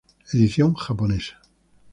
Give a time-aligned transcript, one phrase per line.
[0.33, 1.35] Edición japonesa